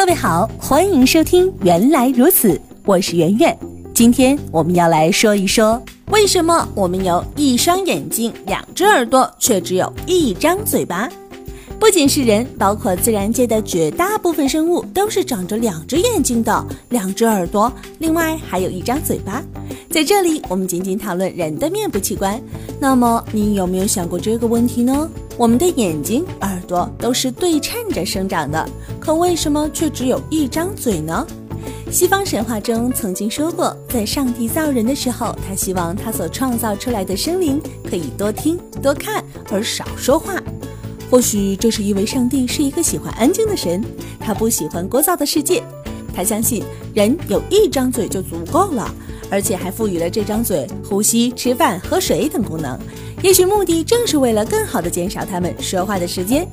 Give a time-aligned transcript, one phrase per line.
[0.00, 2.54] 各位好，欢迎收听《原来如此》，
[2.86, 3.54] 我是圆圆。
[3.92, 11.06] 今天我们要来说一说，为什么我们有一双眼睛、两只耳朵，却只有一张嘴巴？
[11.78, 19.42] 不仅是人，包括自然界的绝大部分生物都是长着两只眼睛的、两只耳朵，另外还有一张嘴巴。
[19.90, 22.40] 在这里，我们仅仅讨论人的面部器官。
[22.80, 25.10] 那么，你有没有想过这个问题呢？
[25.36, 28.68] 我们的眼睛、耳朵都是对称着生长的，
[29.10, 31.26] 可为什么却只有一张嘴呢？
[31.90, 40.40] 西方神话中曾经说过，在上帝造人的时候，他希望他所创造出来的生灵可以多听、多看，而少说话。
[41.10, 43.84] 或许这是因为上帝是一个喜欢安静的神，
[44.20, 45.60] 他不喜欢聒噪的世界。
[46.14, 46.62] 他相信
[46.94, 48.94] 人有一张嘴就足够了，
[49.28, 52.78] 而且还赋予了这张嘴呼吸、吃饭、喝水等功能。
[53.24, 56.48] 也许目的正是为了更好地减少他们说话的时间。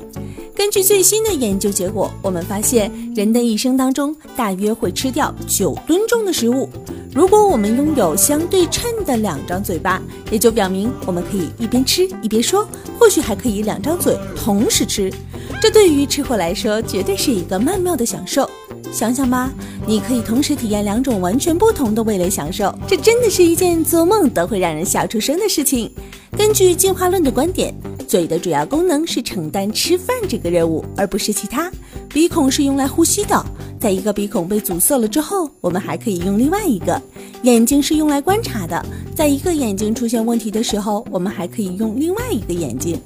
[0.58, 6.68] 根据最新的研究结果，我们发现人的一生当中大约会吃掉九吨重的食物。
[7.14, 15.14] 如果我们拥有相对称的两张嘴巴，也就表明我们可以一边吃一边说，或许还可以两张嘴同时吃。
[15.62, 18.50] 这对于吃货来说，绝对是一个曼妙的享受。
[18.92, 19.53] 想想吧，
[19.86, 25.92] 你可以同时体验两种完全不同的味蕾享受，这真的是一件做梦都会让人笑出声的事情。
[26.36, 27.72] 根据进化论的观点。
[28.08, 31.69] 嘴的主要功能是承担吃饭这个任务，而不是其他。
[32.08, 33.45] 鼻孔是用来呼吸的，
[33.80, 37.00] 在一个鼻孔被阻塞了之后，我们还可以用另外一个。
[37.44, 43.00] 眼睛是用来观察的，在一个眼睛出现问题的时候，我们还可以用另外一个眼睛。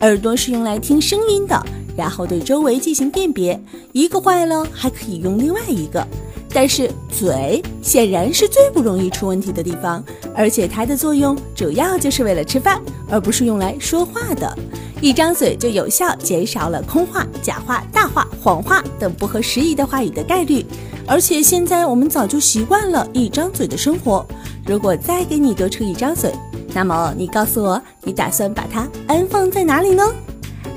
[0.00, 1.60] 耳朵是用来听声音的，
[1.96, 3.60] 然后对周围进行辨别，
[3.92, 6.06] 一个坏了还可以用另外一个。
[6.54, 10.02] 但是嘴显然是最不容易出问题的地方，
[10.34, 14.56] 而且它的作用主要就是为了吃饭，而不是用来说话的。
[15.00, 20.64] 一张嘴就有效减少了空话、假话、大话、谎话等不合时宜的话语的概率。
[21.06, 24.24] 而且现在我们早就习惯了一张嘴的生活，
[24.64, 26.32] 如果再给你多出一张嘴，
[26.72, 30.04] 那么你告诉我，你打算把它安放在哪里呢？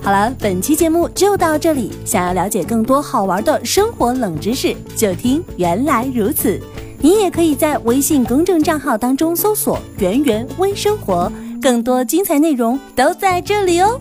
[0.02, 1.92] 好了，本期节目就到这里。
[2.06, 6.60] 想要了解更多好玩的生活冷知识，就听原来如此。
[7.00, 11.32] 你也可以在微信公众账号当中搜索“圆圆微生活”，
[11.62, 14.00] 更多精彩内容都在这里哦。